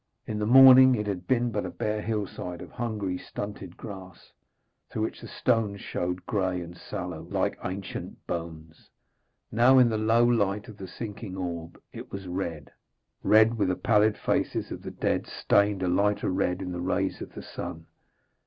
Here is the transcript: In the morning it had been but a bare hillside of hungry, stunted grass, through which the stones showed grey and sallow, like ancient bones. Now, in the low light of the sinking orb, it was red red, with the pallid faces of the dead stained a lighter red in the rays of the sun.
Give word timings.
In 0.25 0.39
the 0.39 0.47
morning 0.47 0.95
it 0.95 1.05
had 1.05 1.27
been 1.27 1.51
but 1.51 1.63
a 1.63 1.69
bare 1.69 2.01
hillside 2.01 2.63
of 2.63 2.71
hungry, 2.71 3.19
stunted 3.19 3.77
grass, 3.77 4.31
through 4.89 5.03
which 5.03 5.21
the 5.21 5.27
stones 5.27 5.79
showed 5.79 6.25
grey 6.25 6.59
and 6.59 6.75
sallow, 6.75 7.27
like 7.29 7.55
ancient 7.63 8.25
bones. 8.25 8.89
Now, 9.51 9.77
in 9.77 9.89
the 9.89 9.99
low 9.99 10.25
light 10.25 10.67
of 10.67 10.77
the 10.77 10.87
sinking 10.87 11.37
orb, 11.37 11.79
it 11.93 12.11
was 12.11 12.25
red 12.27 12.71
red, 13.21 13.59
with 13.59 13.67
the 13.67 13.75
pallid 13.75 14.17
faces 14.17 14.71
of 14.71 14.81
the 14.81 14.89
dead 14.89 15.27
stained 15.27 15.83
a 15.83 15.87
lighter 15.87 16.31
red 16.31 16.63
in 16.63 16.71
the 16.71 16.81
rays 16.81 17.21
of 17.21 17.33
the 17.33 17.43
sun. 17.43 17.85